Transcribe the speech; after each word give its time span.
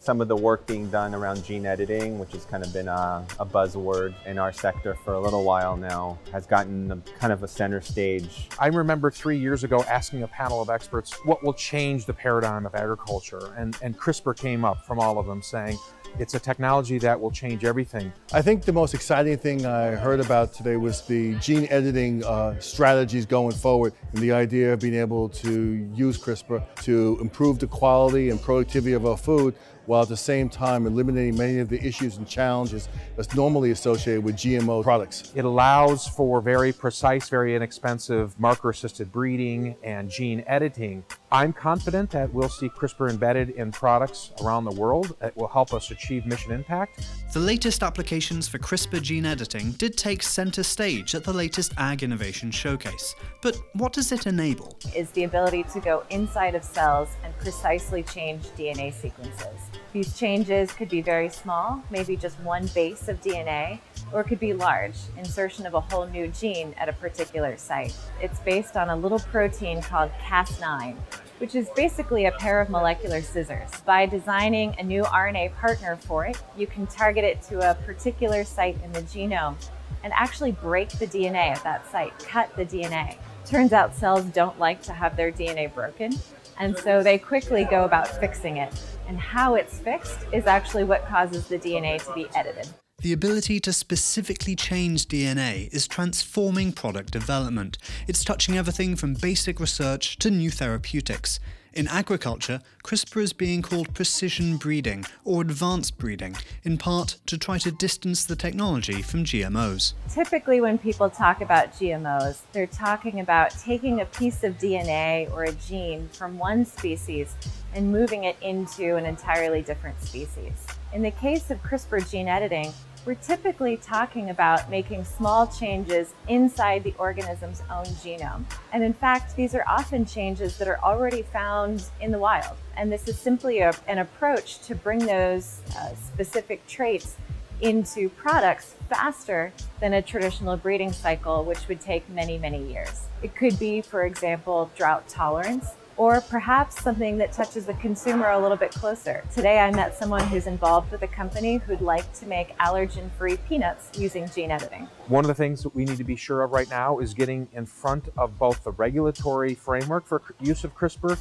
Some 0.00 0.20
of 0.20 0.28
the 0.28 0.36
work 0.36 0.64
being 0.66 0.88
done 0.90 1.12
around 1.12 1.44
gene 1.44 1.66
editing, 1.66 2.20
which 2.20 2.32
has 2.32 2.44
kind 2.44 2.64
of 2.64 2.72
been 2.72 2.86
a, 2.86 3.26
a 3.40 3.44
buzzword 3.44 4.14
in 4.26 4.38
our 4.38 4.52
sector 4.52 4.94
for 5.04 5.14
a 5.14 5.20
little 5.20 5.42
while 5.42 5.76
now, 5.76 6.18
has 6.32 6.46
gotten 6.46 6.92
a, 6.92 6.96
kind 7.18 7.32
of 7.32 7.42
a 7.42 7.48
center 7.48 7.80
stage. 7.80 8.48
I 8.60 8.68
remember 8.68 9.10
three 9.10 9.36
years 9.36 9.64
ago 9.64 9.82
asking 9.88 10.22
a 10.22 10.28
panel 10.28 10.62
of 10.62 10.70
experts 10.70 11.12
what 11.24 11.42
will 11.42 11.52
change 11.52 12.06
the 12.06 12.14
paradigm 12.14 12.64
of 12.64 12.76
agriculture, 12.76 13.52
and, 13.58 13.76
and 13.82 13.98
CRISPR 13.98 14.36
came 14.36 14.64
up 14.64 14.86
from 14.86 15.00
all 15.00 15.18
of 15.18 15.26
them 15.26 15.42
saying, 15.42 15.76
it's 16.18 16.34
a 16.34 16.40
technology 16.40 16.98
that 16.98 17.20
will 17.20 17.30
change 17.30 17.64
everything. 17.64 18.12
I 18.32 18.40
think 18.40 18.64
the 18.64 18.72
most 18.72 18.94
exciting 18.94 19.36
thing 19.36 19.66
I 19.66 19.90
heard 19.90 20.20
about 20.20 20.54
today 20.54 20.76
was 20.76 21.02
the 21.02 21.34
gene 21.36 21.66
editing 21.70 22.24
uh, 22.24 22.58
strategies 22.60 23.26
going 23.26 23.54
forward 23.54 23.92
and 24.12 24.22
the 24.22 24.32
idea 24.32 24.72
of 24.72 24.80
being 24.80 24.94
able 24.94 25.28
to 25.28 25.88
use 25.94 26.18
CRISPR 26.18 26.64
to 26.84 27.18
improve 27.20 27.58
the 27.58 27.66
quality 27.66 28.30
and 28.30 28.40
productivity 28.40 28.94
of 28.94 29.04
our 29.04 29.16
food 29.16 29.54
while 29.88 30.02
at 30.02 30.08
the 30.08 30.16
same 30.16 30.50
time 30.50 30.86
eliminating 30.86 31.34
many 31.36 31.58
of 31.60 31.70
the 31.70 31.82
issues 31.82 32.18
and 32.18 32.28
challenges 32.28 32.90
that's 33.16 33.34
normally 33.34 33.70
associated 33.70 34.22
with 34.22 34.36
GMO 34.36 34.82
products. 34.82 35.32
It 35.34 35.46
allows 35.46 36.06
for 36.06 36.42
very 36.42 36.74
precise, 36.74 37.30
very 37.30 37.56
inexpensive 37.56 38.38
marker-assisted 38.38 39.10
breeding 39.10 39.76
and 39.82 40.10
gene 40.10 40.44
editing. 40.46 41.04
I'm 41.32 41.54
confident 41.54 42.10
that 42.10 42.32
we'll 42.34 42.50
see 42.50 42.68
CRISPR 42.68 43.08
embedded 43.08 43.50
in 43.50 43.72
products 43.72 44.32
around 44.42 44.64
the 44.64 44.72
world 44.72 45.16
that 45.20 45.34
will 45.36 45.48
help 45.48 45.72
us 45.72 45.90
achieve 45.90 46.26
mission 46.26 46.52
impact. 46.52 47.08
The 47.32 47.40
latest 47.40 47.82
applications 47.82 48.46
for 48.46 48.58
CRISPR 48.58 49.00
gene 49.00 49.24
editing 49.24 49.72
did 49.72 49.96
take 49.96 50.22
center 50.22 50.62
stage 50.62 51.14
at 51.14 51.24
the 51.24 51.32
latest 51.32 51.72
Ag 51.78 52.02
Innovation 52.02 52.50
Showcase. 52.50 53.14
But 53.40 53.56
what 53.72 53.94
does 53.94 54.12
it 54.12 54.26
enable? 54.26 54.78
Is 54.94 55.10
the 55.12 55.24
ability 55.24 55.64
to 55.72 55.80
go 55.80 56.04
inside 56.10 56.54
of 56.54 56.62
cells 56.62 57.08
and 57.24 57.36
precisely 57.38 58.02
change 58.02 58.42
DNA 58.58 58.92
sequences. 58.92 59.77
These 59.92 60.18
changes 60.18 60.72
could 60.72 60.88
be 60.88 61.00
very 61.00 61.28
small, 61.28 61.82
maybe 61.90 62.16
just 62.16 62.38
one 62.40 62.66
base 62.68 63.08
of 63.08 63.20
DNA, 63.20 63.80
or 64.12 64.20
it 64.20 64.24
could 64.24 64.40
be 64.40 64.52
large, 64.52 64.96
insertion 65.16 65.66
of 65.66 65.74
a 65.74 65.80
whole 65.80 66.06
new 66.06 66.28
gene 66.28 66.74
at 66.78 66.88
a 66.88 66.92
particular 66.92 67.56
site. 67.56 67.96
It's 68.20 68.38
based 68.40 68.76
on 68.76 68.90
a 68.90 68.96
little 68.96 69.18
protein 69.18 69.80
called 69.80 70.10
Cas9, 70.22 70.96
which 71.38 71.54
is 71.54 71.68
basically 71.74 72.26
a 72.26 72.32
pair 72.32 72.60
of 72.60 72.68
molecular 72.68 73.22
scissors. 73.22 73.70
By 73.86 74.06
designing 74.06 74.74
a 74.78 74.82
new 74.82 75.04
RNA 75.04 75.54
partner 75.56 75.96
for 75.96 76.26
it, 76.26 76.42
you 76.56 76.66
can 76.66 76.86
target 76.86 77.24
it 77.24 77.42
to 77.44 77.70
a 77.70 77.74
particular 77.74 78.44
site 78.44 78.76
in 78.84 78.92
the 78.92 79.02
genome 79.02 79.56
and 80.04 80.12
actually 80.12 80.52
break 80.52 80.90
the 80.90 81.06
DNA 81.06 81.50
at 81.50 81.62
that 81.64 81.90
site, 81.90 82.16
cut 82.20 82.54
the 82.56 82.64
DNA. 82.64 83.16
Turns 83.48 83.72
out 83.72 83.94
cells 83.94 84.24
don't 84.26 84.58
like 84.58 84.82
to 84.82 84.92
have 84.92 85.16
their 85.16 85.32
DNA 85.32 85.72
broken, 85.72 86.12
and 86.58 86.76
so 86.76 87.02
they 87.02 87.16
quickly 87.16 87.64
go 87.64 87.84
about 87.84 88.06
fixing 88.06 88.58
it. 88.58 88.78
And 89.08 89.18
how 89.18 89.54
it's 89.54 89.78
fixed 89.78 90.18
is 90.34 90.46
actually 90.46 90.84
what 90.84 91.06
causes 91.06 91.46
the 91.46 91.58
DNA 91.58 92.04
to 92.04 92.12
be 92.12 92.26
edited. 92.34 92.68
The 93.00 93.14
ability 93.14 93.58
to 93.60 93.72
specifically 93.72 94.54
change 94.54 95.06
DNA 95.06 95.72
is 95.72 95.88
transforming 95.88 96.72
product 96.72 97.10
development. 97.10 97.78
It's 98.06 98.22
touching 98.22 98.58
everything 98.58 98.96
from 98.96 99.14
basic 99.14 99.60
research 99.60 100.18
to 100.18 100.30
new 100.30 100.50
therapeutics. 100.50 101.40
In 101.74 101.86
agriculture, 101.88 102.60
CRISPR 102.82 103.22
is 103.22 103.32
being 103.32 103.60
called 103.60 103.92
precision 103.94 104.56
breeding 104.56 105.04
or 105.24 105.42
advanced 105.42 105.98
breeding, 105.98 106.36
in 106.64 106.78
part 106.78 107.18
to 107.26 107.36
try 107.36 107.58
to 107.58 107.70
distance 107.70 108.24
the 108.24 108.36
technology 108.36 109.02
from 109.02 109.24
GMOs. 109.24 109.92
Typically, 110.08 110.60
when 110.62 110.78
people 110.78 111.10
talk 111.10 111.42
about 111.42 111.72
GMOs, 111.74 112.40
they're 112.52 112.66
talking 112.66 113.20
about 113.20 113.50
taking 113.50 114.00
a 114.00 114.06
piece 114.06 114.42
of 114.44 114.56
DNA 114.56 115.30
or 115.32 115.44
a 115.44 115.52
gene 115.52 116.08
from 116.08 116.38
one 116.38 116.64
species 116.64 117.36
and 117.74 117.92
moving 117.92 118.24
it 118.24 118.36
into 118.40 118.96
an 118.96 119.04
entirely 119.04 119.60
different 119.60 120.00
species. 120.02 120.66
In 120.94 121.02
the 121.02 121.10
case 121.10 121.50
of 121.50 121.62
CRISPR 121.62 122.10
gene 122.10 122.28
editing, 122.28 122.72
we're 123.08 123.14
typically 123.14 123.78
talking 123.78 124.28
about 124.28 124.68
making 124.68 125.02
small 125.02 125.46
changes 125.46 126.12
inside 126.28 126.84
the 126.84 126.92
organism's 126.98 127.62
own 127.70 127.86
genome. 128.04 128.44
And 128.70 128.84
in 128.84 128.92
fact, 128.92 129.34
these 129.34 129.54
are 129.54 129.64
often 129.66 130.04
changes 130.04 130.58
that 130.58 130.68
are 130.68 130.78
already 130.80 131.22
found 131.22 131.84
in 132.02 132.10
the 132.10 132.18
wild. 132.18 132.58
And 132.76 132.92
this 132.92 133.08
is 133.08 133.18
simply 133.18 133.60
a, 133.60 133.72
an 133.86 133.96
approach 133.96 134.58
to 134.66 134.74
bring 134.74 134.98
those 134.98 135.62
uh, 135.74 135.94
specific 135.94 136.66
traits 136.66 137.16
into 137.62 138.10
products 138.10 138.74
faster 138.90 139.54
than 139.80 139.94
a 139.94 140.02
traditional 140.02 140.58
breeding 140.58 140.92
cycle, 140.92 141.44
which 141.44 141.66
would 141.66 141.80
take 141.80 142.06
many, 142.10 142.36
many 142.36 142.62
years. 142.70 143.04
It 143.22 143.34
could 143.34 143.58
be, 143.58 143.80
for 143.80 144.04
example, 144.04 144.70
drought 144.76 145.08
tolerance 145.08 145.70
or 145.98 146.20
perhaps 146.22 146.80
something 146.80 147.18
that 147.18 147.32
touches 147.32 147.66
the 147.66 147.74
consumer 147.74 148.30
a 148.30 148.38
little 148.38 148.56
bit 148.56 148.70
closer. 148.70 149.24
Today 149.34 149.58
I 149.58 149.70
met 149.72 149.98
someone 149.98 150.24
who's 150.28 150.46
involved 150.46 150.92
with 150.92 151.02
a 151.02 151.08
company 151.08 151.56
who'd 151.56 151.80
like 151.80 152.10
to 152.14 152.26
make 152.26 152.56
allergen-free 152.58 153.36
peanuts 153.48 153.90
using 153.98 154.28
gene 154.30 154.52
editing. 154.52 154.88
One 155.08 155.24
of 155.24 155.28
the 155.28 155.34
things 155.34 155.62
that 155.64 155.74
we 155.74 155.84
need 155.84 155.98
to 155.98 156.04
be 156.04 156.16
sure 156.16 156.42
of 156.42 156.52
right 156.52 156.70
now 156.70 157.00
is 157.00 157.12
getting 157.12 157.48
in 157.52 157.66
front 157.66 158.08
of 158.16 158.38
both 158.38 158.62
the 158.62 158.70
regulatory 158.70 159.54
framework 159.54 160.06
for 160.06 160.22
use 160.40 160.62
of 160.62 160.74
CRISPR 160.76 161.18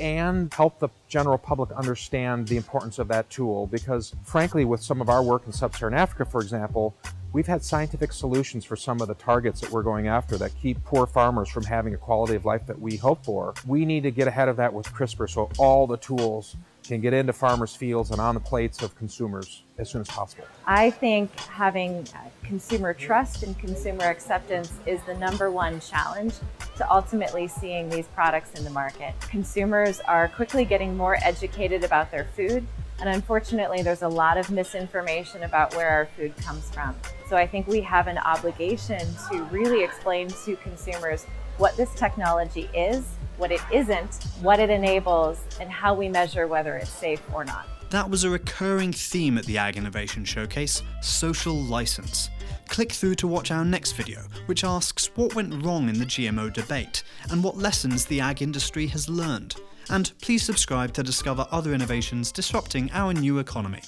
and 0.00 0.52
help 0.54 0.78
the 0.78 0.88
general 1.08 1.38
public 1.38 1.70
understand 1.72 2.48
the 2.48 2.56
importance 2.56 2.98
of 2.98 3.08
that 3.08 3.28
tool 3.30 3.66
because 3.66 4.14
frankly 4.22 4.64
with 4.64 4.82
some 4.82 5.00
of 5.00 5.08
our 5.08 5.22
work 5.22 5.42
in 5.46 5.52
sub-Saharan 5.52 5.94
Africa 5.94 6.26
for 6.26 6.42
example 6.42 6.94
we've 7.32 7.46
had 7.46 7.62
scientific 7.62 8.12
solutions 8.12 8.64
for 8.64 8.76
some 8.76 9.00
of 9.00 9.08
the 9.08 9.14
targets 9.14 9.60
that 9.60 9.70
we're 9.70 9.82
going 9.82 10.08
after 10.08 10.36
that 10.38 10.50
keep 10.60 10.82
poor 10.84 11.06
farmers 11.06 11.48
from 11.48 11.64
having 11.64 11.94
a 11.94 11.96
quality 11.96 12.34
of 12.34 12.44
life 12.44 12.66
that 12.66 12.80
we 12.80 12.96
hope 12.96 13.24
for. 13.24 13.54
We 13.66 13.84
need 13.84 14.02
to 14.04 14.10
get 14.10 14.28
ahead 14.28 14.48
of 14.48 14.56
that 14.56 14.72
with 14.72 14.92
CRISPR 14.92 15.28
so 15.28 15.50
all 15.58 15.86
the 15.86 15.98
tools 15.98 16.56
can 16.84 17.02
get 17.02 17.12
into 17.12 17.34
farmers' 17.34 17.76
fields 17.76 18.10
and 18.10 18.20
on 18.20 18.34
the 18.34 18.40
plates 18.40 18.82
of 18.82 18.96
consumers 18.96 19.62
as 19.76 19.90
soon 19.90 20.00
as 20.00 20.08
possible. 20.08 20.44
I 20.66 20.90
think 20.90 21.38
having 21.40 22.06
uh, 22.14 22.20
consumer 22.42 22.94
trust 22.94 23.42
and 23.42 23.58
consumer 23.58 24.04
acceptance 24.04 24.72
is 24.86 25.02
the 25.02 25.14
number 25.14 25.50
one 25.50 25.80
challenge 25.80 26.34
to 26.76 26.90
ultimately 26.90 27.46
seeing 27.46 27.90
these 27.90 28.06
products 28.06 28.58
in 28.58 28.64
the 28.64 28.70
market. 28.70 29.12
Consumers 29.20 30.00
are 30.00 30.28
quickly 30.28 30.64
getting 30.64 30.96
more 30.96 31.18
educated 31.22 31.84
about 31.84 32.10
their 32.10 32.24
food, 32.24 32.66
and 33.00 33.08
unfortunately, 33.08 33.82
there's 33.82 34.02
a 34.02 34.08
lot 34.08 34.38
of 34.38 34.50
misinformation 34.50 35.44
about 35.44 35.74
where 35.74 35.88
our 35.88 36.06
food 36.16 36.36
comes 36.38 36.68
from. 36.70 36.96
So 37.28 37.36
I 37.36 37.46
think 37.46 37.66
we 37.66 37.80
have 37.82 38.06
an 38.06 38.18
obligation 38.18 39.00
to 39.30 39.42
really 39.44 39.84
explain 39.84 40.28
to 40.28 40.56
consumers 40.56 41.24
what 41.58 41.76
this 41.76 41.94
technology 41.94 42.68
is, 42.74 43.04
what 43.36 43.52
it 43.52 43.60
isn't, 43.72 44.24
what 44.40 44.58
it 44.58 44.70
enables, 44.70 45.40
and 45.60 45.70
how 45.70 45.94
we 45.94 46.08
measure 46.08 46.46
whether 46.46 46.76
it's 46.76 46.90
safe 46.90 47.22
or 47.32 47.44
not. 47.44 47.68
That 47.90 48.10
was 48.10 48.24
a 48.24 48.30
recurring 48.30 48.92
theme 48.92 49.38
at 49.38 49.46
the 49.46 49.58
Ag 49.58 49.76
Innovation 49.76 50.24
Showcase, 50.24 50.82
social 51.00 51.54
license. 51.54 52.28
Click 52.68 52.92
through 52.92 53.14
to 53.16 53.26
watch 53.26 53.50
our 53.50 53.64
next 53.64 53.92
video, 53.92 54.20
which 54.44 54.62
asks 54.62 55.10
what 55.14 55.34
went 55.34 55.64
wrong 55.64 55.88
in 55.88 55.98
the 55.98 56.04
GMO 56.04 56.52
debate 56.52 57.02
and 57.30 57.42
what 57.42 57.56
lessons 57.56 58.04
the 58.04 58.20
ag 58.20 58.42
industry 58.42 58.86
has 58.88 59.08
learned. 59.08 59.56
And 59.90 60.12
please 60.20 60.42
subscribe 60.42 60.92
to 60.94 61.02
discover 61.02 61.46
other 61.50 61.72
innovations 61.72 62.30
disrupting 62.30 62.90
our 62.92 63.12
new 63.14 63.38
economy. 63.38 63.82